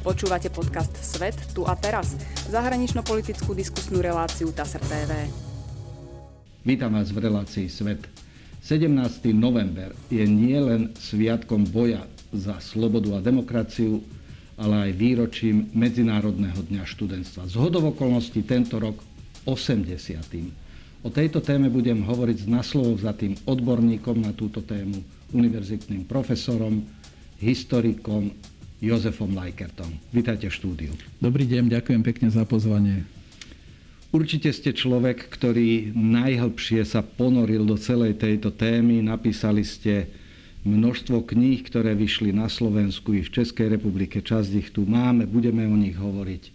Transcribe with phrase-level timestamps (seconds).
[0.00, 2.16] Počúvate podcast Svet tu a teraz,
[2.48, 5.28] zahranično-politickú diskusnú reláciu TASR TV.
[6.64, 8.08] Vítam vás v relácii Svet.
[8.64, 8.96] 17.
[9.36, 14.00] november je nielen sviatkom boja za slobodu a demokraciu,
[14.56, 17.52] ale aj výročím Medzinárodného dňa študentstva.
[17.52, 18.96] Z hodov okolností tento rok
[19.44, 21.04] 80.
[21.04, 24.96] O tejto téme budem hovoriť s naslovov za tým odborníkom na túto tému,
[25.36, 26.88] univerzitným profesorom,
[27.36, 28.32] historikom
[28.80, 29.92] Jozefom Lajkertom.
[30.08, 30.92] Vítajte v štúdiu.
[31.20, 33.04] Dobrý deň, ďakujem pekne za pozvanie.
[34.08, 39.04] Určite ste človek, ktorý najhlbšie sa ponoril do celej tejto témy.
[39.04, 40.08] Napísali ste
[40.64, 44.24] množstvo kníh, ktoré vyšli na Slovensku i v Českej republike.
[44.24, 46.50] Časť ich tu máme, budeme o nich hovoriť.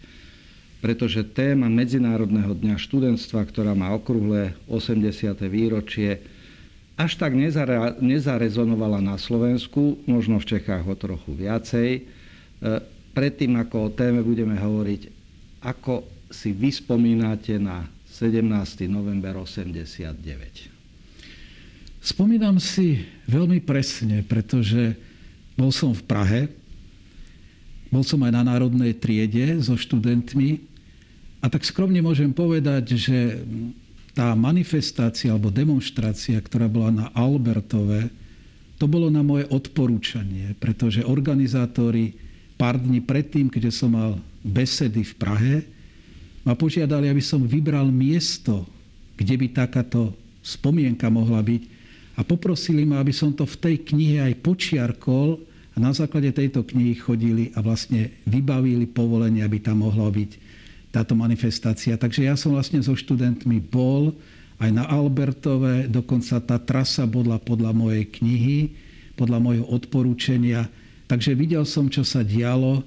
[0.81, 5.13] Pretože téma Medzinárodného dňa študentstva, ktorá má okrúhle 80.
[5.45, 6.25] výročie,
[6.95, 7.35] až tak
[7.99, 11.89] nezarezonovala na Slovensku, možno v Čechách o trochu viacej.
[11.99, 12.01] E,
[13.11, 15.01] predtým, ako o téme budeme hovoriť,
[15.59, 18.87] ako si vyspomínate na 17.
[18.87, 20.71] november 89?
[21.99, 24.95] Spomínam si veľmi presne, pretože
[25.59, 26.41] bol som v Prahe,
[27.91, 30.63] bol som aj na národnej triede so študentmi
[31.43, 33.39] a tak skromne môžem povedať, že
[34.15, 38.07] tá manifestácia alebo demonstrácia, ktorá bola na Albertove,
[38.79, 42.15] to bolo na moje odporúčanie, pretože organizátori
[42.55, 45.55] pár dní predtým, keďže som mal besedy v Prahe,
[46.47, 48.63] ma požiadali, aby som vybral miesto,
[49.19, 51.61] kde by takáto spomienka mohla byť
[52.15, 55.39] a poprosili ma, aby som to v tej knihe aj počiarkol
[55.75, 60.31] a na základe tejto knihy chodili a vlastne vybavili povolenie, aby tam mohla byť
[60.95, 61.99] táto manifestácia.
[61.99, 64.15] Takže ja som vlastne so študentmi bol
[64.63, 68.71] aj na Albertove, dokonca tá trasa bola podľa mojej knihy,
[69.19, 70.71] podľa môjho odporúčania
[71.05, 72.81] Takže videl som, čo sa dialo.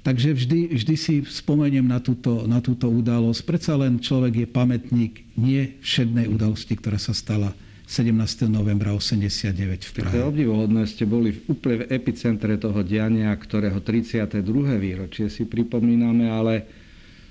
[0.00, 3.40] Takže vždy, vždy si spomeniem na túto, na túto udalosť.
[3.44, 7.52] Predsa len človek je pamätník nie všednej udalosti, ktorá sa stala
[7.84, 8.48] 17.
[8.48, 10.14] novembra 89 v Prahe.
[10.14, 14.40] To je obdivuhodné, ste boli v úplne v epicentre toho diania, ktorého 32.
[14.80, 16.64] výročie si pripomíname, ale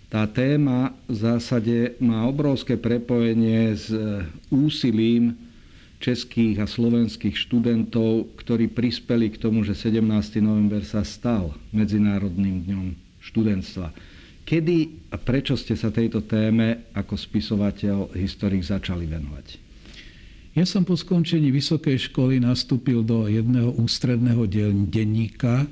[0.10, 3.94] tá téma v zásade má obrovské prepojenie s
[4.50, 5.38] úsilím
[6.02, 10.02] českých a slovenských študentov, ktorí prispeli k tomu, že 17.
[10.42, 12.86] november sa stal Medzinárodným dňom
[13.22, 13.94] študentstva.
[14.50, 14.78] Kedy
[15.14, 19.48] a prečo ste sa tejto téme ako spisovateľ, historik začali venovať?
[20.58, 24.50] Ja som po skončení vysokej školy nastúpil do jedného ústredného
[24.90, 25.70] denníka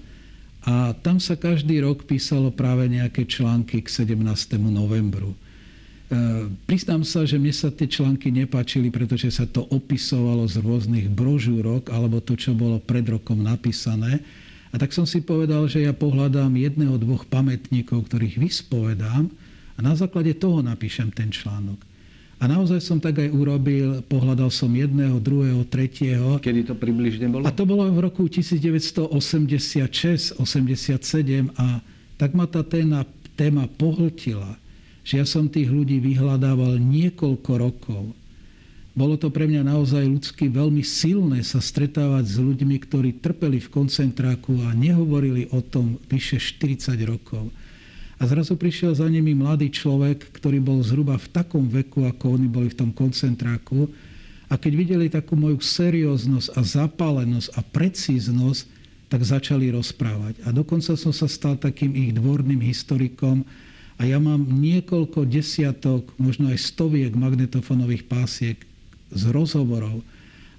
[0.67, 4.59] a tam sa každý rok písalo práve nejaké články k 17.
[4.59, 5.31] novembru.
[5.31, 5.37] E,
[6.67, 11.87] priznám sa, že mne sa tie články nepáčili, pretože sa to opisovalo z rôznych brožúrok
[11.87, 14.19] alebo to, čo bolo pred rokom napísané.
[14.71, 19.31] A tak som si povedal, že ja pohľadám jedného, dvoch pamätníkov, ktorých vyspovedám
[19.75, 21.79] a na základe toho napíšem ten článok.
[22.37, 26.37] A naozaj som tak aj urobil, pohľadal som jedného, druhého, tretieho.
[26.37, 27.43] Kedy to približne bolo?
[27.43, 31.01] A to bolo v roku 1986, 87
[31.57, 31.81] a
[32.17, 34.53] tak ma tá téma, téma pohltila
[35.07, 38.11] že ja som tých ľudí vyhľadával niekoľko rokov.
[38.91, 43.71] Bolo to pre mňa naozaj ľudsky veľmi silné sa stretávať s ľuďmi, ktorí trpeli v
[43.71, 47.47] koncentráku a nehovorili o tom vyše 40 rokov.
[48.17, 52.47] A zrazu prišiel za nimi mladý človek, ktorý bol zhruba v takom veku, ako oni
[52.49, 53.85] boli v tom koncentráku.
[54.49, 58.61] A keď videli takú moju serióznosť a zapálenosť a precíznosť,
[59.07, 60.41] tak začali rozprávať.
[60.43, 63.45] A dokonca som sa stal takým ich dvorným historikom,
[63.97, 68.57] a ja mám niekoľko desiatok, možno aj stoviek magnetofónových pásiek
[69.09, 70.05] z rozhovorov.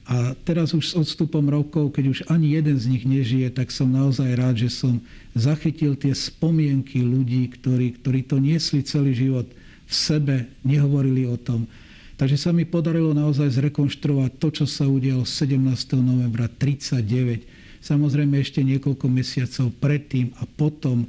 [0.08, 3.92] A teraz už s odstupom rokov, keď už ani jeden z nich nežije, tak som
[3.92, 5.04] naozaj rád, že som
[5.36, 9.44] zachytil tie spomienky ľudí, ktorí, ktorí to niesli celý život
[9.84, 11.68] v sebe, nehovorili o tom.
[12.16, 15.60] Takže sa mi podarilo naozaj zrekonštruovať to, čo sa udialo 17.
[16.00, 17.84] novembra 1939.
[17.84, 21.04] Samozrejme ešte niekoľko mesiacov predtým a potom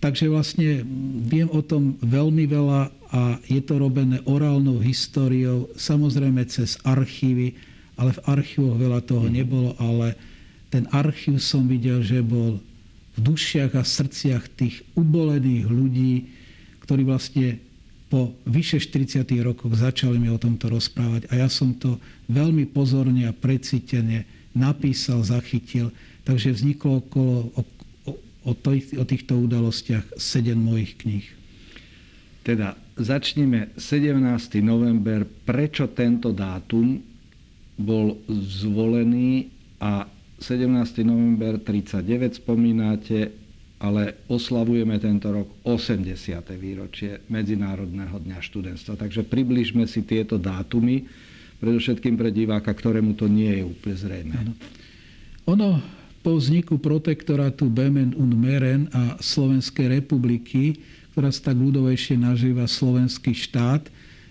[0.00, 0.80] Takže vlastne
[1.28, 7.52] viem o tom veľmi veľa a je to robené orálnou históriou, samozrejme cez archívy,
[8.00, 9.32] ale v archívoch veľa toho mhm.
[9.36, 10.16] nebolo, ale
[10.72, 12.56] ten archív som videl, že bol
[13.14, 16.32] v dušiach a srdciach tých ubolených ľudí,
[16.88, 17.60] ktorí vlastne
[18.10, 23.28] po vyše 40 rokoch začali mi o tomto rozprávať a ja som to veľmi pozorne
[23.28, 25.94] a precítene napísal, zachytil,
[26.26, 27.54] takže vzniklo okolo,
[28.42, 31.26] o, tých, o týchto udalostiach sedem mojich kníh.
[32.40, 34.16] Teda začneme 17.
[34.64, 35.22] november.
[35.22, 37.09] Prečo tento dátum
[37.80, 39.48] bol zvolený
[39.80, 40.04] a
[40.40, 41.04] 17.
[41.04, 43.32] november 39 spomínate,
[43.80, 46.04] ale oslavujeme tento rok 80.
[46.56, 48.96] výročie Medzinárodného dňa študentstva.
[49.00, 51.08] Takže približme si tieto dátumy,
[51.60, 54.34] predovšetkým pre diváka, ktorému to nie je úplne zrejme.
[54.36, 54.52] Ano.
[55.48, 55.70] Ono
[56.20, 60.80] po vzniku protektorátu Bemen und Meren a Slovenskej republiky,
[61.12, 63.88] ktorá sa tak ľudovejšie nažíva Slovenský štát,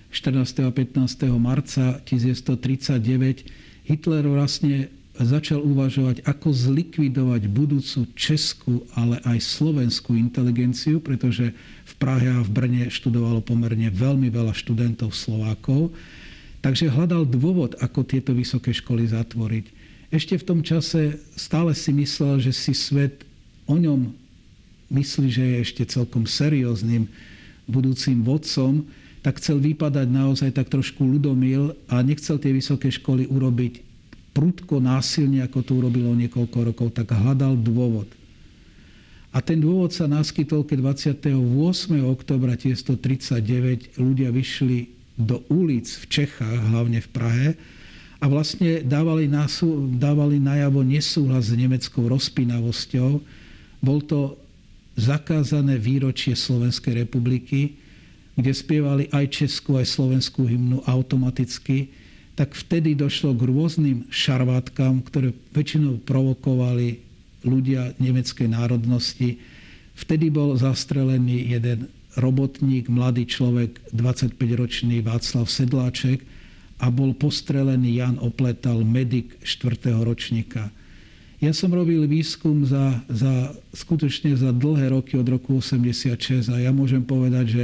[0.09, 0.65] 14.
[0.65, 1.29] a 15.
[1.37, 3.45] marca 1939
[3.85, 4.89] Hitler vlastne
[5.19, 11.51] začal uvažovať, ako zlikvidovať budúcu českú, ale aj slovenskú inteligenciu, pretože
[11.83, 15.91] v Prahe a v Brne študovalo pomerne veľmi veľa študentov Slovákov.
[16.63, 19.65] Takže hľadal dôvod, ako tieto vysoké školy zatvoriť.
[20.09, 23.27] Ešte v tom čase stále si myslel, že si svet
[23.67, 24.09] o ňom
[24.89, 27.05] myslí, že je ešte celkom serióznym
[27.69, 28.87] budúcim vodcom,
[29.19, 33.83] tak chcel vypadať naozaj tak trošku ľudomil a nechcel tie vysoké školy urobiť
[34.31, 38.07] prudko násilne, ako to urobilo niekoľko rokov, tak hľadal dôvod.
[39.29, 41.35] A ten dôvod sa naskytol, keď 28.
[42.01, 44.89] oktobra 1939 ľudia vyšli
[45.19, 47.49] do ulic v Čechách, hlavne v Prahe,
[48.19, 53.23] a vlastne dávali, násu, dávali najavo nesúhlas s nemeckou rozpínavosťou.
[53.79, 54.35] Bol to
[54.99, 57.78] zakázané výročie Slovenskej republiky,
[58.39, 61.91] kde spievali aj českú, aj slovenskú hymnu automaticky,
[62.39, 67.03] tak vtedy došlo k rôznym šarvátkam, ktoré väčšinou provokovali
[67.43, 69.43] ľudia nemeckej národnosti.
[69.99, 76.23] Vtedy bol zastrelený jeden robotník, mladý človek, 25-ročný Václav Sedláček
[76.79, 79.99] a bol postrelený Jan Opletal, medic 4.
[79.99, 80.71] ročníka.
[81.39, 86.71] Ja som robil výskum za, za, skutočne za dlhé roky od roku 86 a ja
[86.75, 87.63] môžem povedať, že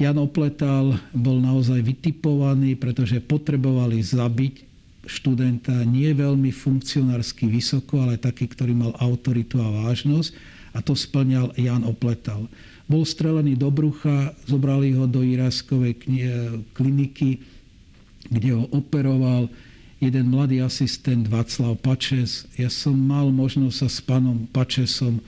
[0.00, 4.70] Jan Opletal bol naozaj vytipovaný, pretože potrebovali zabiť
[5.02, 10.30] študenta nie veľmi funkcionársky vysoko, ale taký, ktorý mal autoritu a vážnosť.
[10.72, 12.48] A to splňal Jan Opletal.
[12.88, 16.00] Bol strelený do brucha, zobrali ho do Iráskovej
[16.72, 17.44] kliniky,
[18.32, 19.52] kde ho operoval
[20.02, 22.50] jeden mladý asistent Václav Pačes.
[22.58, 25.22] Ja som mal možnosť sa s pánom Pačesom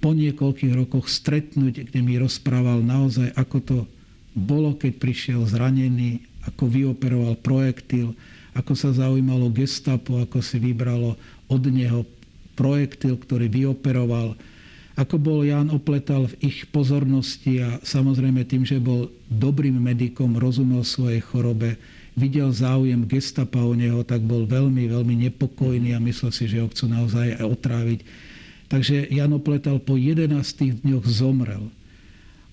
[0.00, 3.76] po niekoľkých rokoch stretnúť, kde mi rozprával naozaj, ako to
[4.34, 8.12] bolo, keď prišiel zranený, ako vyoperoval projektil,
[8.52, 11.16] ako sa zaujímalo gestapo, ako si vybralo
[11.48, 12.04] od neho
[12.54, 14.38] projektil, ktorý vyoperoval,
[14.94, 20.86] ako bol Jan opletal v ich pozornosti a samozrejme tým, že bol dobrým medikom, rozumel
[20.86, 21.74] svojej chorobe,
[22.14, 26.70] videl záujem gestapa o neho, tak bol veľmi, veľmi nepokojný a myslel si, že ho
[26.70, 28.00] chcú naozaj otráviť.
[28.70, 30.30] Takže Jan opletal po 11
[30.86, 31.74] dňoch zomrel.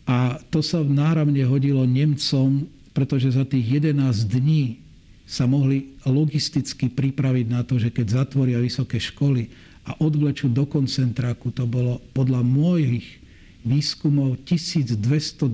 [0.06, 4.81] A to sa náramne hodilo Nemcom, pretože za tých 11 dní
[5.24, 9.48] sa mohli logisticky pripraviť na to, že keď zatvoria vysoké školy
[9.88, 13.21] a odvlečú do koncentráku, to bolo podľa mojich
[13.63, 15.48] výskumov 1222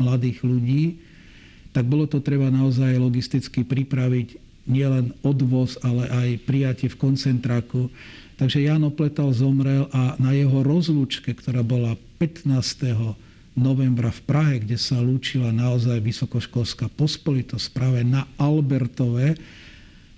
[0.00, 0.84] mladých ľudí,
[1.72, 7.88] tak bolo to treba naozaj logisticky pripraviť nielen odvoz, ale aj prijatie v koncentráku.
[8.36, 13.22] Takže Jan Opletal zomrel a na jeho rozlúčke, ktorá bola 15
[13.52, 19.36] novembra v Prahe, kde sa lúčila naozaj vysokoškolská pospolitosť práve na Albertove,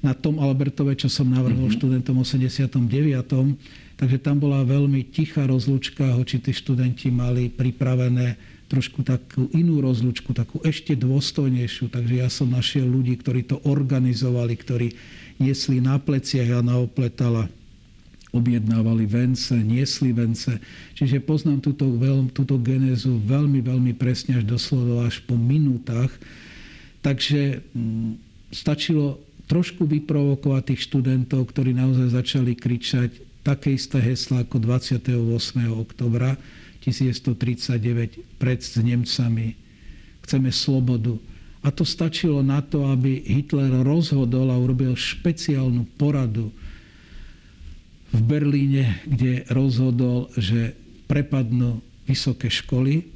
[0.05, 1.81] na tom Albertove, čo som navrhol mm-hmm.
[1.81, 2.77] študentom 89.
[3.95, 8.37] Takže tam bola veľmi tichá rozlúčka, hoči tí študenti mali pripravené
[8.69, 11.89] trošku takú inú rozlúčku, takú ešte dôstojnejšiu.
[11.89, 14.89] Takže ja som našiel ľudí, ktorí to organizovali, ktorí
[15.39, 17.51] niesli na pleciach a na opletala
[18.35, 20.59] objednávali vence, niesli vence.
[20.99, 26.11] Čiže poznám túto, veľ, túto genézu veľmi, veľmi presne až doslova až po minútach.
[27.01, 28.13] Takže m, mm,
[28.51, 33.11] stačilo trošku vyprovokovať tých študentov, ktorí naozaj začali kričať
[33.45, 35.15] také isté hesla ako 28.
[35.69, 36.41] oktobra
[36.81, 39.55] 1939 pred s Nemcami.
[40.25, 41.21] Chceme slobodu.
[41.65, 46.53] A to stačilo na to, aby Hitler rozhodol a urobil špeciálnu poradu
[48.15, 50.79] v Berlíne, kde rozhodol, že
[51.11, 53.11] prepadnú vysoké školy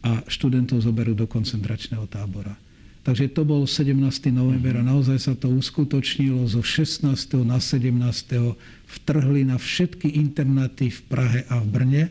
[0.00, 2.56] a študentov zoberú do koncentračného tábora.
[3.02, 3.98] Takže to bol 17.
[4.30, 7.10] november a naozaj sa to uskutočnilo zo 16.
[7.42, 7.90] na 17.
[8.86, 12.04] vtrhli na všetky internáty v Prahe a v Brne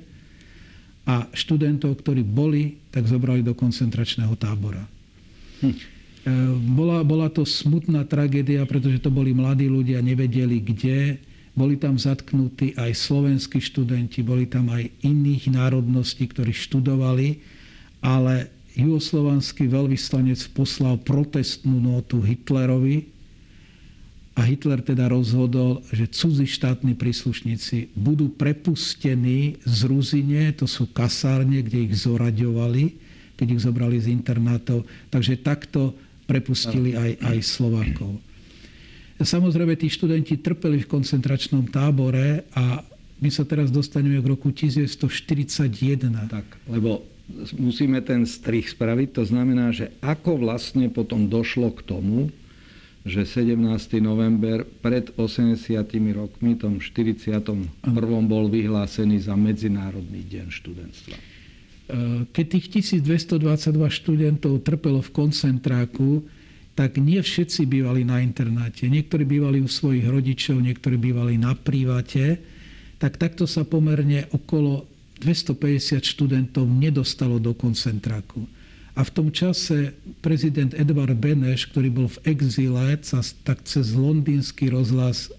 [1.08, 4.84] a študentov, ktorí boli, tak zobrali do koncentračného tábora.
[5.64, 5.76] Hm.
[6.76, 11.18] Bola, bola to smutná tragédia, pretože to boli mladí ľudia, nevedeli kde,
[11.52, 17.44] boli tam zatknutí aj slovenskí študenti, boli tam aj iných národností, ktorí študovali,
[18.00, 18.48] ale
[18.80, 23.12] juhoslovanský veľvyslanec poslal protestnú notu Hitlerovi
[24.32, 31.60] a Hitler teda rozhodol, že cudzí štátni príslušníci budú prepustení z Ruzine, to sú kasárne,
[31.60, 32.96] kde ich zoraďovali,
[33.36, 34.88] keď ich zobrali z internátov.
[35.12, 35.92] Takže takto
[36.32, 38.31] prepustili aj, aj Slovákov.
[39.22, 42.82] Samozrejme, tí študenti trpeli v koncentračnom tábore a
[43.22, 46.26] my sa teraz dostaneme k roku 1941.
[46.26, 47.06] Tak, lebo
[47.62, 49.22] musíme ten strich spraviť.
[49.22, 52.34] To znamená, že ako vlastne potom došlo k tomu,
[53.02, 53.58] že 17.
[54.02, 55.58] november pred 80
[56.14, 57.42] rokmi, tom 41.
[58.26, 61.18] bol vyhlásený za Medzinárodný deň študentstva.
[62.30, 62.66] Keď tých
[62.98, 66.24] 1222 študentov trpelo v koncentráku,
[66.82, 68.90] tak nie všetci bývali na internáte.
[68.90, 72.42] Niektorí bývali u svojich rodičov, niektorí bývali na private.
[72.98, 74.90] Tak takto sa pomerne okolo
[75.22, 78.50] 250 študentov nedostalo do koncentráku.
[78.98, 79.94] A v tom čase
[80.26, 85.30] prezident Edvard Beneš, ktorý bol v exíle, sa tak cez londýnsky rozhlas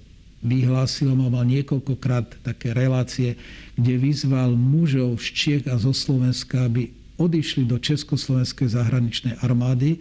[0.46, 3.34] vyhlásil, mal niekoľkokrát také relácie,
[3.74, 9.98] kde vyzval mužov z Čiech a zo Slovenska, aby odišli do Československej zahraničnej armády,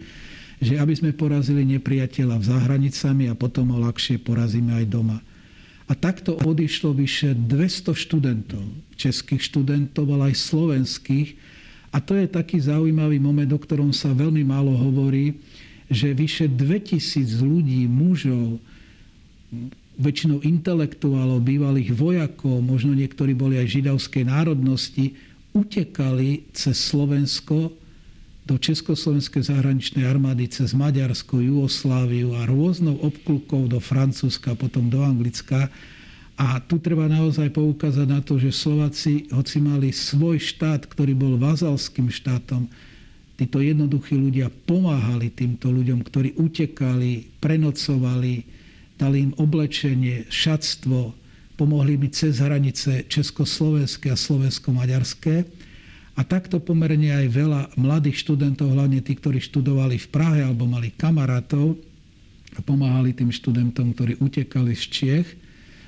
[0.62, 5.18] že aby sme porazili nepriateľa v zahranicami a potom ho ľahšie porazíme aj doma.
[5.90, 8.62] A takto odišlo vyše 200 študentov,
[8.94, 11.34] českých študentov, ale aj slovenských,
[11.92, 15.36] a to je taký zaujímavý moment, o ktorom sa veľmi málo hovorí,
[15.90, 18.62] že vyše 2000 ľudí, mužov,
[20.00, 25.12] väčšinou intelektuálov, bývalých vojakov, možno niektorí boli aj židovskej národnosti,
[25.52, 27.81] utekali cez Slovensko
[28.42, 35.70] do Československej zahraničnej armády cez Maďarsko, Jugosláviu a rôznou obklukou do Francúzska, potom do Anglicka
[36.42, 41.38] a tu treba naozaj poukázať na to, že Slováci, hoci mali svoj štát, ktorý bol
[41.38, 42.66] vazalským štátom,
[43.38, 48.42] títo jednoduchí ľudia pomáhali týmto ľuďom, ktorí utekali, prenocovali,
[48.98, 51.14] dali im oblečenie, šatstvo,
[51.54, 55.46] pomohli mi cez hranice Československé a Slovensko-Maďarské.
[56.12, 60.92] A takto pomerne aj veľa mladých študentov, hlavne tí, ktorí študovali v Prahe alebo mali
[60.92, 61.80] kamarátov,
[62.68, 65.28] pomáhali tým študentom, ktorí utekali z Čiech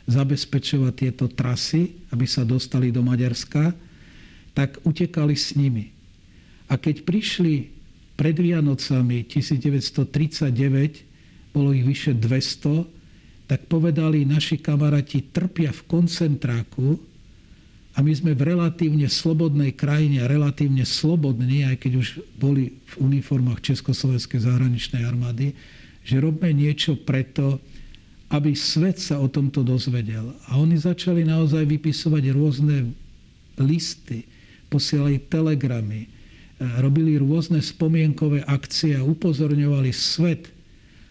[0.09, 3.73] zabezpečovať tieto trasy, aby sa dostali do Maďarska,
[4.57, 5.93] tak utekali s nimi.
[6.73, 7.69] A keď prišli
[8.17, 16.97] pred Vianocami 1939, bolo ich vyše 200, tak povedali naši kamaráti trpia v koncentráku
[17.95, 23.63] a my sme v relatívne slobodnej krajine relatívne slobodní, aj keď už boli v uniformách
[23.63, 25.55] Československej zahraničnej armády,
[26.03, 27.63] že robme niečo preto,
[28.35, 30.35] aby svet sa o tomto dozvedel.
[30.51, 32.91] A oni začali naozaj vypisovať rôzne
[33.63, 34.27] listy,
[34.67, 36.09] posielali telegramy, e,
[36.83, 40.51] robili rôzne spomienkové akcie a upozorňovali svet.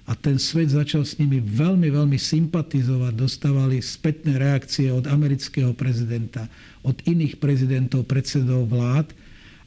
[0.03, 3.13] A ten svet začal s nimi veľmi, veľmi sympatizovať.
[3.15, 6.51] Dostávali spätné reakcie od amerického prezidenta,
[6.83, 9.15] od iných prezidentov, predsedov vlád.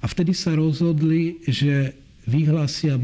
[0.00, 1.96] A vtedy sa rozhodli, že
[2.28, 3.00] vyhlásia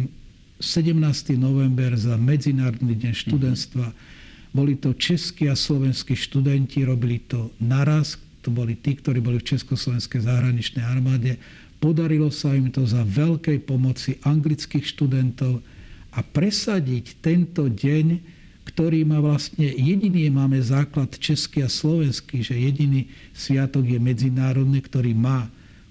[0.60, 1.40] 17.
[1.40, 3.86] november za Medzinárodný deň študentstva.
[3.88, 4.20] Mm-hmm
[4.52, 9.56] boli to českí a slovenskí študenti, robili to naraz, to boli tí, ktorí boli v
[9.56, 11.40] Československej zahraničnej armáde.
[11.80, 15.64] Podarilo sa im to za veľkej pomoci anglických študentov
[16.12, 18.20] a presadiť tento deň,
[18.68, 25.16] ktorý má vlastne, jediný máme základ český a slovenský, že jediný sviatok je medzinárodný, ktorý
[25.16, 25.48] má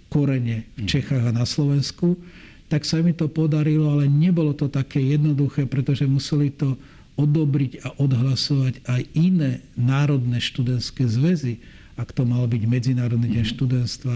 [0.07, 2.15] korene v Čechách a na Slovensku,
[2.71, 6.79] tak sa mi to podarilo, ale nebolo to také jednoduché, pretože museli to
[7.19, 11.59] odobriť a odhlasovať aj iné národné študentské zväzy,
[11.99, 13.51] ak to mal byť Medzinárodný deň mhm.
[13.57, 14.15] študentstva,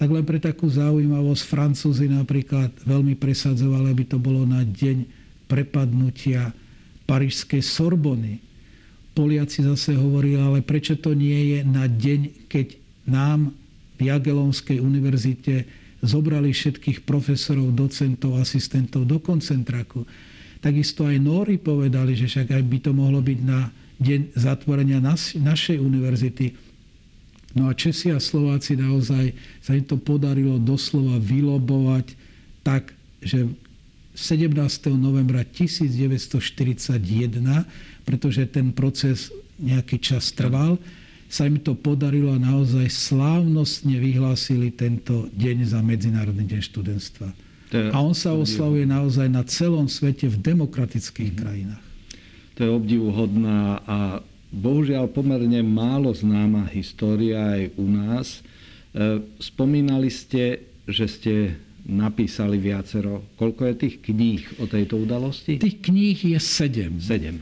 [0.00, 5.19] tak len pre takú zaujímavosť Francúzi napríklad veľmi presadzovali, aby to bolo na deň
[5.50, 6.54] prepadnutia
[7.10, 8.38] Parížskej Sorbony.
[9.10, 12.78] Poliaci zase hovorili, ale prečo to nie je na deň, keď
[13.10, 13.50] nám
[13.98, 15.66] v Jagelonskej univerzite
[16.00, 20.06] zobrali všetkých profesorov, docentov, asistentov do koncentráku.
[20.62, 23.68] Takisto aj Nóri povedali, že však aj by to mohlo byť na
[24.00, 26.56] deň zatvorenia našej univerzity.
[27.58, 32.14] No a Česi a Slováci naozaj sa im to podarilo doslova vylobovať
[32.62, 33.50] tak, že
[34.20, 34.52] 17.
[35.00, 37.00] novembra 1941,
[38.04, 40.76] pretože ten proces nejaký čas trval,
[41.30, 47.28] sa im to podarilo a naozaj slávnostne vyhlásili tento deň za Medzinárodný deň študentstva.
[47.94, 51.42] A on sa oslavuje naozaj na celom svete v demokratických mm-hmm.
[51.46, 51.84] krajinách.
[52.58, 53.98] To je obdivuhodná a
[54.50, 58.26] bohužiaľ pomerne málo známa história aj u nás.
[58.90, 61.34] E, spomínali ste, že ste
[61.86, 63.24] napísali viacero.
[63.36, 65.60] Koľko je tých kníh o tejto udalosti?
[65.60, 67.00] Tých kníh je sedem.
[67.00, 67.40] Sedem.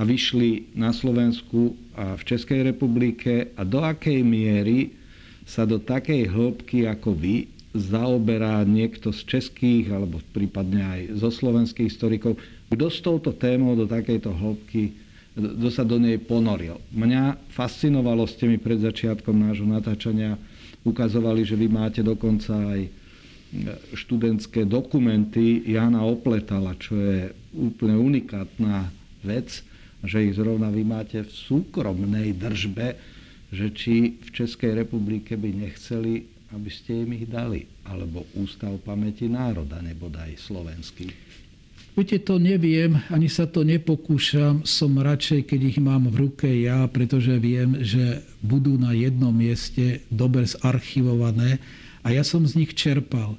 [0.00, 4.96] a vyšli na Slovensku a v Českej republike a do akej miery
[5.44, 11.86] sa do takej hĺbky ako vy zaoberá niekto z českých alebo prípadne aj zo slovenských
[11.92, 12.40] historikov,
[12.72, 14.96] kto s touto témou do takejto hĺbky,
[15.36, 16.80] kto sa do nej ponoril.
[16.90, 20.34] Mňa fascinovalo, ste mi pred začiatkom nášho natáčania
[20.82, 22.80] ukazovali, že vy máte dokonca aj
[23.98, 28.94] študentské dokumenty Jana Opletala, čo je úplne unikátna
[29.26, 29.66] vec
[30.04, 32.96] že ich zrovna vy máte v súkromnej držbe,
[33.50, 37.66] že či v Českej republike by nechceli, aby ste im ich dali.
[37.84, 41.10] Alebo Ústav pamäti národa, nebodaj slovenský.
[41.90, 44.62] Viete, to neviem, ani sa to nepokúšam.
[44.62, 50.06] Som radšej, keď ich mám v ruke ja, pretože viem, že budú na jednom mieste
[50.08, 51.58] dobre zarchivované
[52.00, 53.36] a ja som z nich čerpal.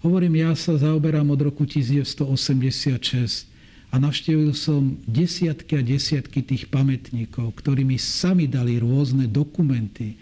[0.00, 3.50] Hovorím, ja sa zaoberám od roku 1986
[3.88, 10.14] a navštívil som desiatky a desiatky tých pamätníkov, ktorí mi sami dali rôzne dokumenty.
[10.14, 10.16] E,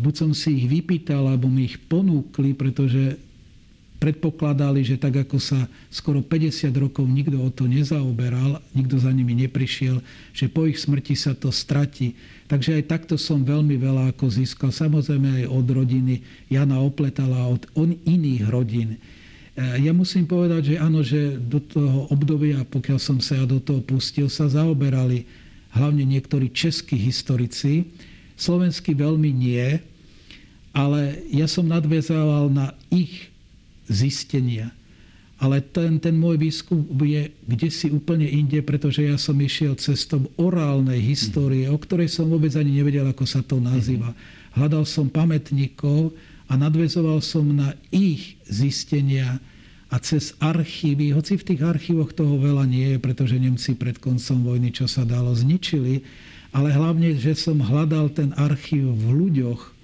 [0.00, 3.20] buď som si ich vypýtal, alebo mi ich ponúkli, pretože
[4.00, 9.36] predpokladali, že tak ako sa skoro 50 rokov nikto o to nezaoberal, nikto za nimi
[9.36, 10.00] neprišiel,
[10.32, 12.16] že po ich smrti sa to stratí.
[12.48, 14.72] Takže aj takto som veľmi veľa ako získal.
[14.72, 17.68] Samozrejme aj od rodiny Jana Opletala, od
[18.08, 18.96] iných rodín.
[18.96, 18.98] E,
[19.84, 23.84] ja musím povedať, že áno, že do toho obdobia, pokiaľ som sa ja do toho
[23.84, 25.28] pustil, sa zaoberali
[25.76, 27.86] hlavne niektorí českí historici.
[28.34, 29.78] Slovenskí veľmi nie,
[30.72, 33.29] ale ja som nadvezával na ich
[33.90, 34.70] zistenia.
[35.40, 40.28] Ale ten, ten môj výskum je kde si úplne inde, pretože ja som išiel cestom
[40.36, 44.12] orálnej histórie, o ktorej som vôbec ani nevedel, ako sa to nazýva.
[44.52, 46.12] Hľadal som pamätníkov
[46.44, 49.40] a nadvezoval som na ich zistenia
[49.90, 54.44] a cez archívy, hoci v tých archívoch toho veľa nie je, pretože Nemci pred koncom
[54.44, 56.04] vojny, čo sa dalo, zničili,
[56.54, 59.79] ale hlavne, že som hľadal ten archív v ľuďoch,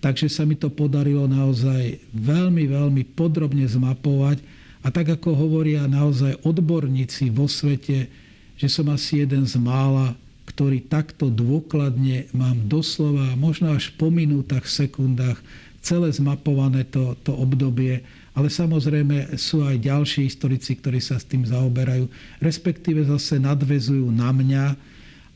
[0.00, 4.40] takže sa mi to podarilo naozaj veľmi, veľmi podrobne zmapovať
[4.80, 8.08] a tak ako hovoria naozaj odborníci vo svete,
[8.56, 10.16] že som asi jeden z mála,
[10.48, 15.38] ktorý takto dôkladne mám doslova, možno až po minútach, sekundách,
[15.80, 21.42] celé zmapované to, to obdobie ale samozrejme sú aj ďalší historici, ktorí sa s tým
[21.42, 22.06] zaoberajú,
[22.38, 24.64] respektíve zase nadvezujú na mňa,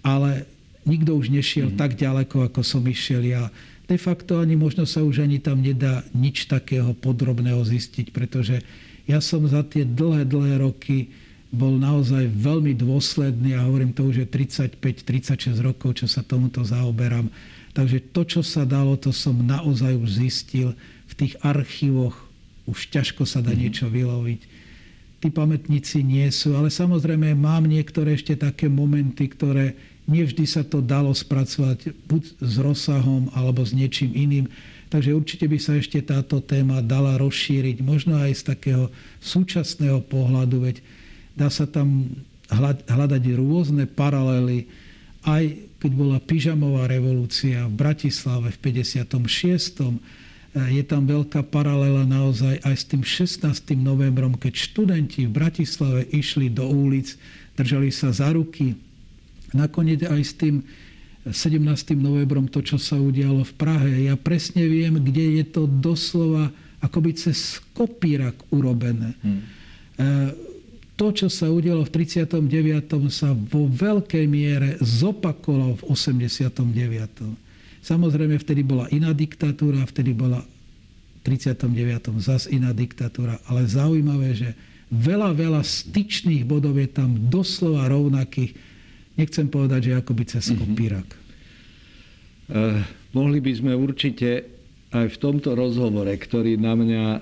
[0.01, 0.47] ale
[0.87, 1.77] nikto už nešiel mm.
[1.77, 3.51] tak ďaleko, ako som išiel ja.
[3.85, 8.65] De facto ani možno sa už ani tam nedá nič takého podrobného zistiť, pretože
[9.05, 11.13] ja som za tie dlhé, dlhé roky
[11.55, 17.31] bol naozaj veľmi dôsledný a hovorím to už je 35-36 rokov, čo sa tomuto zaoberám.
[17.77, 20.73] Takže to, čo sa dalo, to som naozaj už zistil
[21.07, 22.17] v tých archívoch
[22.65, 23.61] už ťažko sa dá mm-hmm.
[23.61, 24.41] niečo vyloviť.
[25.21, 30.85] Tí pamätníci nie sú, ale samozrejme mám niektoré ešte také momenty, ktoré nevždy sa to
[30.85, 34.47] dalo spracovať buď s rozsahom alebo s niečím iným.
[34.93, 38.85] Takže určite by sa ešte táto téma dala rozšíriť, možno aj z takého
[39.19, 40.77] súčasného pohľadu, veď
[41.35, 42.15] dá sa tam
[42.87, 44.71] hľadať rôzne paralely,
[45.27, 49.99] aj keď bola pyžamová revolúcia v Bratislave v 56
[50.55, 53.75] je tam veľká paralela naozaj aj s tým 16.
[53.75, 57.19] novembrom, keď študenti v Bratislave išli do ulic,
[57.59, 58.79] držali sa za ruky.
[59.55, 60.67] Nakoniec aj s tým
[61.25, 61.63] 17.
[61.97, 63.91] novembrom to, čo sa udialo v Prahe.
[64.11, 66.53] Ja presne viem, kde je to doslova
[66.85, 69.17] akoby cez kopírak urobené.
[69.25, 69.41] Hmm.
[70.95, 72.45] To, čo sa udialo v 39.
[73.09, 76.61] sa vo veľkej miere zopakovalo v 89.
[77.81, 82.21] Samozrejme, vtedy bola iná diktatúra, vtedy bola v 39.
[82.21, 83.41] zas iná diktatúra.
[83.49, 84.51] Ale zaujímavé, že
[84.93, 88.74] veľa, veľa styčných bodov je tam doslova rovnakých.
[89.15, 90.61] Nechcem povedať, že akoby cez mm-hmm.
[90.61, 91.09] kopírak.
[92.45, 92.83] Uh,
[93.17, 94.53] mohli by sme určite
[94.95, 97.21] aj v tomto rozhovore, ktorý na mňa, uh,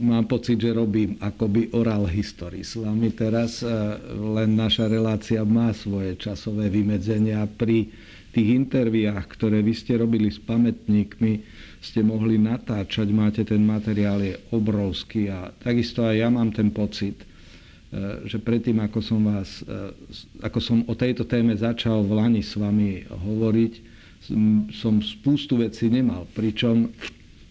[0.00, 3.98] mám pocit, že robím akoby oral history s vami teraz, uh,
[4.38, 7.90] len naša relácia má svoje časové vymedzenia pri
[8.30, 11.32] tých interviách, ktoré vy ste robili s pamätníkmi,
[11.82, 17.18] ste mohli natáčať, máte ten materiál, je obrovský a takisto aj ja mám ten pocit,
[17.18, 17.26] e,
[18.26, 19.90] že predtým, ako som, vás, e,
[20.46, 23.74] ako som o tejto téme začal v Lani s vami hovoriť,
[24.70, 26.28] som spústu vecí nemal.
[26.30, 26.92] Pričom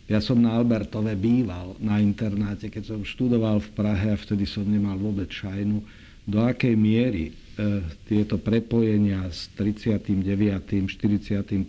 [0.07, 4.63] ja som na Albertove býval na internáte, keď som študoval v Prahe a vtedy som
[4.63, 5.81] nemal vôbec šajnu,
[6.29, 11.59] do akej miery E, tieto prepojenia s 39., 41.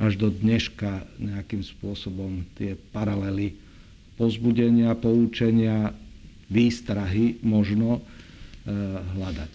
[0.00, 3.52] až do dneška nejakým spôsobom tie paralely
[4.16, 5.92] pozbudenia, poučenia,
[6.48, 8.00] výstrahy možno e,
[9.16, 9.52] hľadať.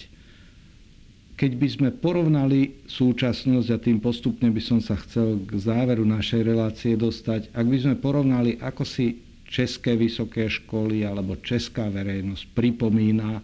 [1.39, 6.41] keď by sme porovnali súčasnosť, a tým postupne by som sa chcel k záveru našej
[6.43, 13.41] relácie dostať, ak by sme porovnali, ako si české vysoké školy alebo česká verejnosť pripomína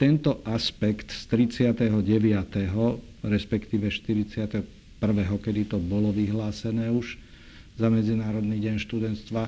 [0.00, 1.92] tento aspekt z 39.
[3.22, 4.64] respektíve 41.
[5.38, 7.20] kedy to bolo vyhlásené už
[7.76, 9.42] za Medzinárodný deň študentstva,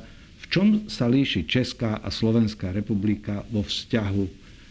[0.44, 4.24] v čom sa líši Česká a Slovenská republika vo vzťahu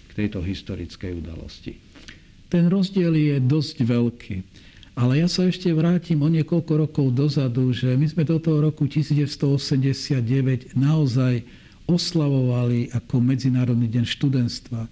[0.07, 1.73] k tejto historickej udalosti?
[2.53, 4.35] Ten rozdiel je dosť veľký.
[4.93, 8.85] Ale ja sa ešte vrátim o niekoľko rokov dozadu, že my sme do toho roku
[8.85, 11.41] 1989 naozaj
[11.89, 14.85] oslavovali ako Medzinárodný deň študentstva.
[14.85, 14.89] E,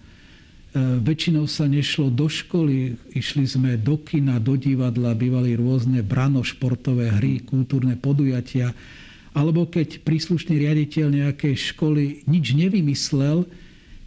[1.06, 7.14] väčšinou sa nešlo do školy, išli sme do kina, do divadla, bývali rôzne brano, športové
[7.22, 8.74] hry, kultúrne podujatia.
[9.32, 13.48] Alebo keď príslušný riaditeľ nejakej školy nič nevymyslel,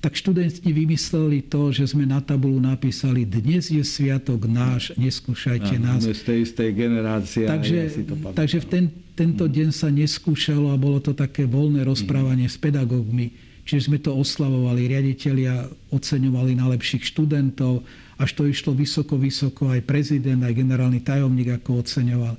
[0.05, 5.97] tak študenti vymysleli to, že sme na tabulu napísali dnes je sviatok náš, neskúšajte Áno,
[5.97, 6.05] nás.
[6.05, 7.49] z tej istej generácie.
[7.49, 8.85] Takže, ja si to takže v ten,
[9.17, 12.53] tento deň sa neskúšalo a bolo to také voľné rozprávanie mm.
[12.53, 13.33] s pedagógmi.
[13.65, 17.81] Čiže sme to oslavovali, riaditeľia oceňovali najlepších študentov,
[18.21, 22.37] až to išlo vysoko, vysoko, aj prezident, aj generálny tajomník ako oceňoval.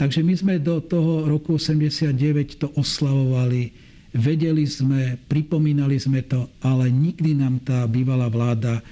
[0.00, 2.16] Takže my sme do toho roku 89
[2.56, 8.82] to oslavovali Vedeli sme, pripomínali sme to, ale nikdy nám tá bývalá vláda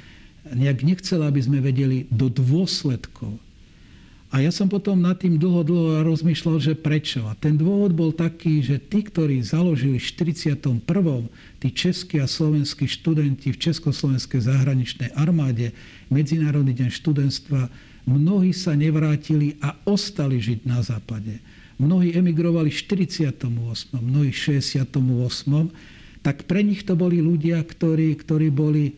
[0.47, 3.35] nejak nechcela, aby sme vedeli do dôsledkov.
[4.29, 7.25] A ja som potom nad tým dlho, dlho rozmýšľal, že prečo.
[7.27, 10.85] A ten dôvod bol taký, že tí, ktorí založili v 41.
[11.59, 15.73] tí českí a slovenskí študenti v Československej zahraničnej armáde
[16.12, 17.73] Medzinárodný deň študentstva,
[18.09, 21.44] mnohí sa nevrátili a ostali žiť na západe
[21.79, 23.47] mnohí emigrovali v 48.,
[23.94, 24.90] mnohí v 68.,
[26.27, 28.90] tak pre nich to boli ľudia, ktorí, ktorí boli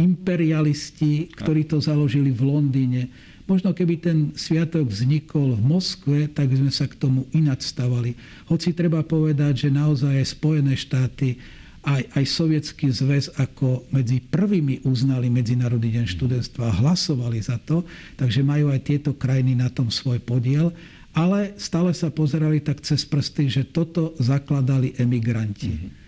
[0.00, 3.02] imperialisti, ktorí to založili v Londýne.
[3.44, 8.16] Možno keby ten sviatok vznikol v Moskve, tak by sme sa k tomu ináč stavali.
[8.48, 11.36] Hoci treba povedať, že naozaj aj Spojené štáty,
[11.82, 17.82] aj, aj Sovietský zväz ako medzi prvými uznali Medzinárodný deň študentstva a hlasovali za to,
[18.14, 20.70] takže majú aj tieto krajiny na tom svoj podiel
[21.12, 25.72] ale stále sa pozerali tak cez prsty, že toto zakladali emigranti.
[25.76, 26.00] Mm-hmm.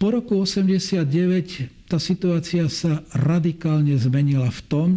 [0.00, 4.88] Po roku 89 tá situácia sa radikálne zmenila v tom,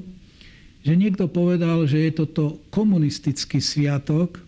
[0.83, 4.39] že niekto povedal, že je toto komunistický sviatok.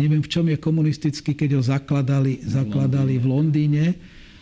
[0.00, 3.84] Neviem, v čom je komunistický, keď ho zakladali, zakladali v Londýne.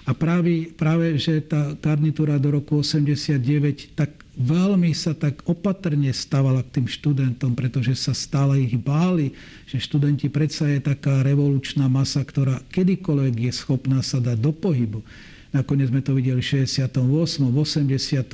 [0.08, 6.64] A práve, práve že tá garnitúra do roku 89 tak veľmi sa tak opatrne stávala
[6.64, 9.36] k tým študentom, pretože sa stále ich báli,
[9.68, 15.04] že študenti predsa je taká revolučná masa, ktorá kedykoľvek je schopná sa dať do pohybu.
[15.52, 17.04] Nakoniec sme to videli v 68.,
[17.44, 18.32] v 89.,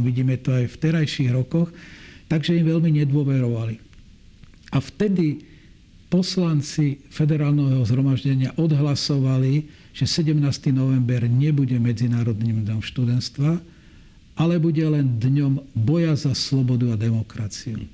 [0.00, 1.68] vidíme to aj v terajších rokoch,
[2.32, 3.76] takže im veľmi nedôverovali.
[4.72, 5.44] A vtedy
[6.08, 10.40] poslanci federálneho zhromaždenia odhlasovali, že 17.
[10.72, 13.60] november nebude Medzinárodným dňom študentstva,
[14.36, 17.84] ale bude len dňom boja za slobodu a demokraciu.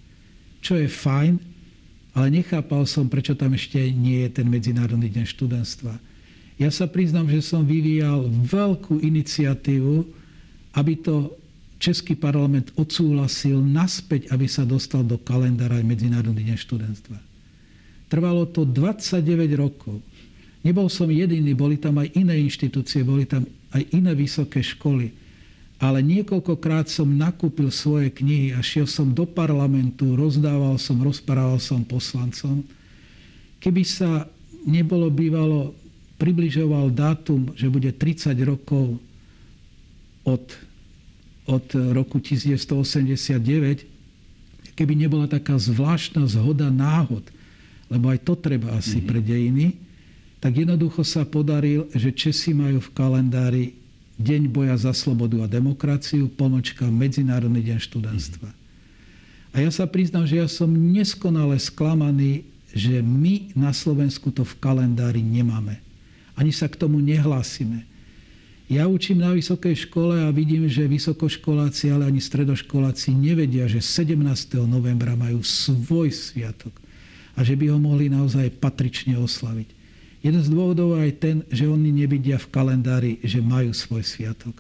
[0.62, 1.42] Čo je fajn,
[2.14, 5.94] ale nechápal som, prečo tam ešte nie je ten Medzinárodný deň študentstva.
[6.58, 10.02] Ja sa priznám, že som vyvíjal veľkú iniciatívu,
[10.74, 11.38] aby to
[11.78, 17.18] Český parlament odsúhlasil naspäť, aby sa dostal do kalendára Medzinárodný deň študentstva.
[18.11, 19.22] Trvalo to 29
[19.54, 20.02] rokov.
[20.68, 25.09] Nebol som jediný, boli tam aj iné inštitúcie, boli tam aj iné vysoké školy
[25.78, 31.87] ale niekoľkokrát som nakúpil svoje knihy a šiel som do parlamentu, rozdával som, rozprával som
[31.87, 32.66] poslancom.
[33.62, 34.26] Keby sa
[34.66, 35.70] nebolo bývalo,
[36.18, 38.98] približoval dátum, že bude 30 rokov
[40.26, 40.44] od,
[41.46, 47.22] od roku 1989, keby nebola taká zvláštna zhoda náhod,
[47.87, 49.11] lebo aj to treba asi mm-hmm.
[49.14, 49.78] pre dejiny,
[50.38, 53.64] tak jednoducho sa podaril, že Česi majú v kalendári
[54.18, 58.51] Deň boja za slobodu a demokraciu, pomočka Medzinárodný deň študentstva.
[59.55, 62.42] A ja sa priznám, že ja som neskonale sklamaný,
[62.74, 65.79] že my na Slovensku to v kalendári nemáme.
[66.35, 67.87] Ani sa k tomu nehlásime.
[68.66, 74.18] Ja učím na vysokej škole a vidím, že vysokoškoláci, ale ani stredoškoláci nevedia, že 17.
[74.66, 76.74] novembra majú svoj sviatok
[77.38, 79.77] a že by ho mohli naozaj patrične oslaviť.
[80.18, 84.59] Jeden z dôvodov aj ten, že oni nevidia v kalendári, že majú svoj sviatok.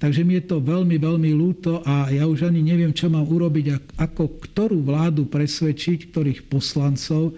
[0.00, 3.94] Takže mi je to veľmi, veľmi ľúto a ja už ani neviem, čo mám urobiť,
[4.00, 7.36] ako ktorú vládu presvedčiť, ktorých poslancov,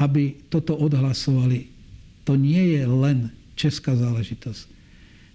[0.00, 1.68] aby toto odhlasovali.
[2.24, 3.18] To nie je len
[3.52, 4.78] česká záležitosť.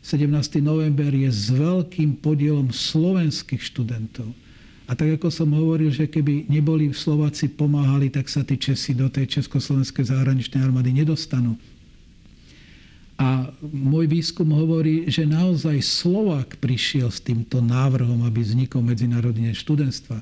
[0.04, 0.60] 17.
[0.60, 4.43] november je s veľkým podielom slovenských študentov.
[4.84, 9.08] A tak ako som hovoril, že keby neboli Slováci pomáhali, tak sa tí Česi do
[9.08, 11.56] tej Československej zahraničnej armády nedostanú.
[13.16, 20.20] A môj výskum hovorí, že naozaj Slovák prišiel s týmto návrhom, aby vznikol medzinárodné študentstva.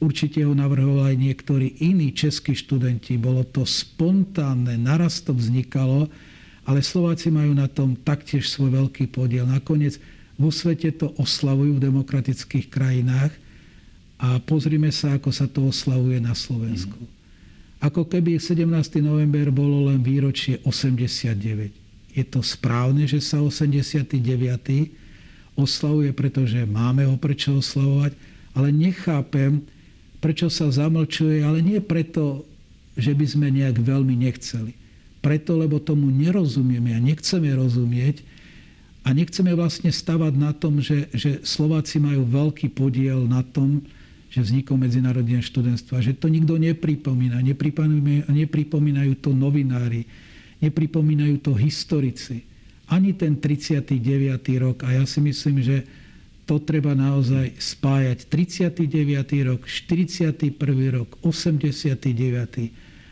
[0.00, 3.20] Určite ho navrhovali aj niektorí iní českí študenti.
[3.20, 6.08] Bolo to spontánne, naraz to vznikalo,
[6.64, 9.44] ale Slováci majú na tom taktiež svoj veľký podiel.
[9.46, 10.00] Nakoniec
[10.40, 13.36] vo svete to oslavujú v demokratických krajinách
[14.20, 17.00] a pozrime sa, ako sa to oslavuje na Slovensku.
[17.80, 18.68] Ako keby 17.
[19.00, 21.80] november bolo len výročie 89
[22.14, 24.18] je to správne, že sa 89.
[25.54, 28.12] oslavuje, pretože máme ho prečo oslavovať,
[28.54, 29.62] ale nechápem,
[30.18, 32.42] prečo sa zamlčuje, ale nie preto,
[32.98, 34.74] že by sme nejak veľmi nechceli.
[35.22, 38.24] Preto, lebo tomu nerozumieme a nechceme rozumieť
[39.06, 43.84] a nechceme vlastne stavať na tom, že, že Slováci majú veľký podiel na tom,
[44.30, 45.98] že vznikol medzinárodné študentstvo.
[45.98, 47.42] Že to nikto nepripomína.
[47.42, 50.06] Nepripomínajú, nepripomínajú to novinári
[50.60, 52.44] nepripomínajú to historici.
[52.86, 53.96] Ani ten 39.
[54.60, 54.84] rok.
[54.84, 55.82] A ja si myslím, že
[56.44, 58.28] to treba naozaj spájať.
[58.28, 59.48] 39.
[59.48, 60.52] rok, 41.
[60.92, 62.04] rok, 89.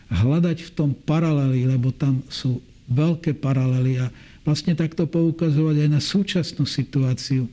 [0.09, 4.07] Hľadať v tom paralely, lebo tam sú veľké paralely a
[4.43, 7.47] vlastne takto poukazovať aj na súčasnú situáciu,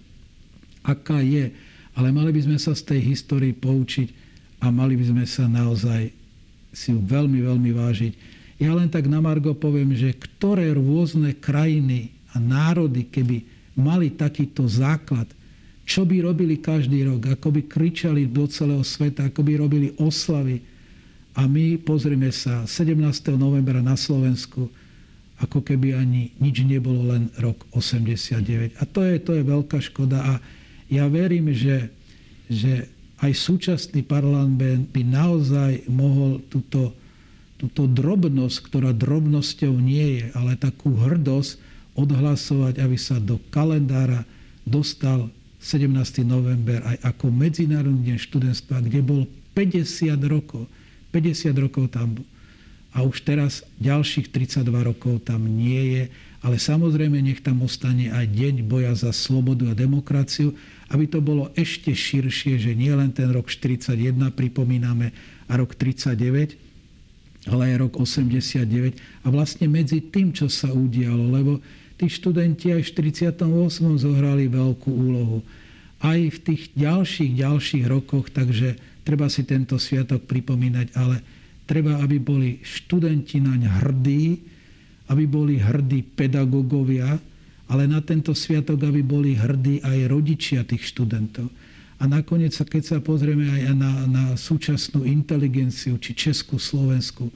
[0.82, 1.52] aká je.
[1.96, 4.12] Ale mali by sme sa z tej histórii poučiť
[4.64, 6.12] a mali by sme sa naozaj
[6.76, 8.14] si ju veľmi, veľmi vážiť.
[8.60, 13.48] Ja len tak na Margo poviem, že ktoré rôzne krajiny a národy, keby
[13.80, 15.28] mali takýto základ,
[15.88, 20.60] čo by robili každý rok, ako by kričali do celého sveta, ako by robili oslavy.
[21.36, 22.96] A my, pozrime sa, 17.
[23.36, 24.72] novembra na Slovensku,
[25.36, 28.80] ako keby ani nič nebolo, len rok 89.
[28.80, 30.24] A to je, to je veľká škoda.
[30.24, 30.34] A
[30.92, 31.90] ja verím, že,
[32.52, 32.90] že
[33.22, 36.94] aj súčasný parlament by naozaj mohol túto
[37.56, 41.56] túto drobnosť, ktorá drobnosťou nie je, ale takú hrdosť
[41.96, 44.28] odhlasovať, aby sa do kalendára
[44.68, 45.32] dostal
[45.64, 46.28] 17.
[46.28, 49.22] november aj ako Medzinárodný deň študentstva, kde bol
[49.56, 50.68] 50 rokov.
[51.16, 52.20] 50 rokov tam
[52.96, 56.04] a už teraz ďalších 32 rokov tam nie je,
[56.46, 60.54] ale samozrejme nech tam ostane aj deň boja za slobodu a demokraciu,
[60.94, 63.98] aby to bolo ešte širšie, že nie len ten rok 41
[64.30, 65.10] pripomíname
[65.50, 71.66] a rok 39, ale aj rok 89 a vlastne medzi tým, čo sa udialo, lebo
[71.98, 74.06] tí študenti aj v 48.
[74.06, 75.42] zohrali veľkú úlohu.
[75.98, 81.26] Aj v tých ďalších, ďalších rokoch, takže treba si tento sviatok pripomínať, ale
[81.66, 84.54] treba, aby boli študenti naň hrdí,
[85.10, 87.22] aby boli hrdí pedagógovia,
[87.66, 91.50] ale na tento sviatok, aby boli hrdí aj rodičia tých študentov.
[91.96, 97.32] A nakoniec, keď sa pozrieme aj na, na súčasnú inteligenciu, či Česku, Slovensku,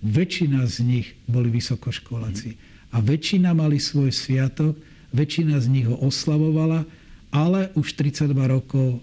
[0.00, 2.56] väčšina z nich boli vysokoškoláci.
[2.90, 4.74] A väčšina mali svoj sviatok,
[5.12, 6.88] väčšina z nich ho oslavovala,
[7.30, 8.98] ale už 32 rokov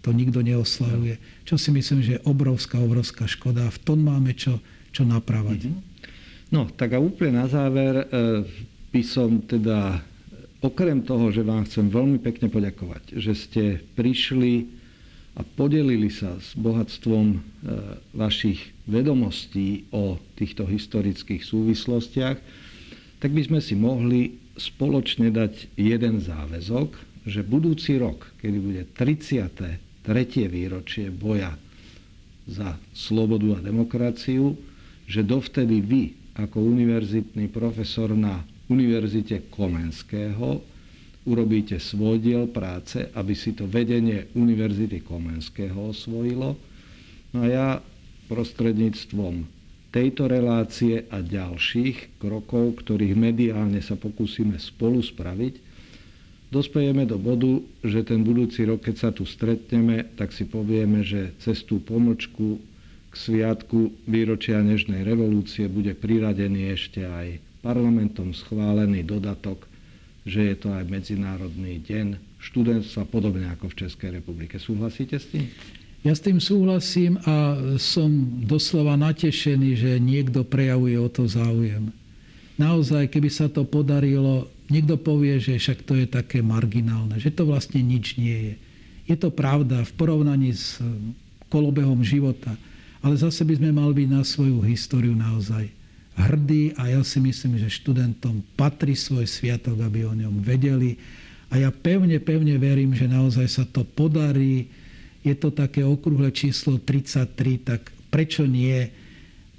[0.00, 1.20] to nikto neoslavuje.
[1.44, 3.68] Čo si myslím, že je obrovská, obrovská škoda.
[3.68, 4.58] V tom máme čo,
[4.96, 5.68] čo napravať.
[5.68, 5.89] Mhm.
[6.50, 8.04] No, tak a úplne na záver e,
[8.90, 10.02] by som teda
[10.58, 14.66] okrem toho, že vám chcem veľmi pekne poďakovať, že ste prišli
[15.38, 17.38] a podelili sa s bohatstvom e,
[18.18, 18.58] vašich
[18.90, 22.38] vedomostí o týchto historických súvislostiach,
[23.22, 26.88] tak by sme si mohli spoločne dať jeden záväzok,
[27.30, 29.78] že budúci rok, kedy bude 33.
[30.50, 31.54] výročie boja
[32.50, 34.58] za slobodu a demokraciu,
[35.06, 36.02] že dovtedy vy
[36.40, 40.62] ako univerzitný profesor na Univerzite Komenského
[41.28, 46.56] urobíte svoj diel práce, aby si to vedenie Univerzity Komenského osvojilo.
[47.34, 47.68] No a ja
[48.30, 49.44] prostredníctvom
[49.90, 55.54] tejto relácie a ďalších krokov, ktorých mediálne sa pokúsime spolu spraviť,
[56.54, 61.34] dospejeme do bodu, že ten budúci rok, keď sa tu stretneme, tak si povieme, že
[61.42, 61.82] cez tú
[63.10, 69.66] k sviatku výročia Nežnej revolúcie bude priradený ešte aj parlamentom schválený dodatok,
[70.22, 74.56] že je to aj Medzinárodný deň študentstva, podobne ako v Českej republike.
[74.56, 75.44] Súhlasíte s tým?
[76.00, 78.08] Ja s tým súhlasím a som
[78.48, 81.92] doslova natešený, že niekto prejavuje o to záujem.
[82.56, 87.44] Naozaj, keby sa to podarilo, niekto povie, že však to je také marginálne, že to
[87.44, 88.54] vlastne nič nie je.
[89.12, 90.80] Je to pravda v porovnaní s
[91.52, 92.56] kolobehom života,
[93.00, 95.72] ale zase by sme mali byť na svoju históriu naozaj
[96.20, 101.00] hrdí a ja si myslím, že študentom patrí svoj sviatok, aby o ňom vedeli.
[101.50, 104.68] A ja pevne, pevne verím, že naozaj sa to podarí.
[105.20, 108.88] je to také okrúhle číslo 33, tak prečo nie?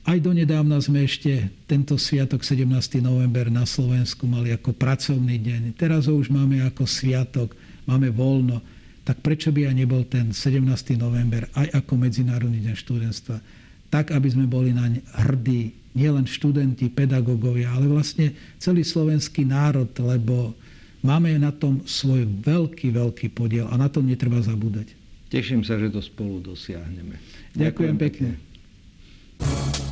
[0.02, 2.66] Aj donedávna sme ešte tento sviatok 17.
[3.06, 5.78] november na Slovensku mali ako pracovný deň.
[5.78, 7.54] Teraz ho už máme ako sviatok,
[7.86, 8.66] máme voľno.
[9.12, 10.64] Tak prečo by aj nebol ten 17.
[10.96, 13.44] november aj ako Medzinárodný deň študentstva?
[13.92, 20.56] Tak, aby sme boli naň hrdí, nielen študenti, pedagógovia, ale vlastne celý slovenský národ, lebo
[21.04, 24.96] máme na tom svoj veľký, veľký podiel a na tom netreba zabúdať.
[25.28, 27.20] Teším sa, že to spolu dosiahneme.
[27.52, 28.30] Ďakujem, Ďakujem pekne.
[28.40, 29.91] pekne.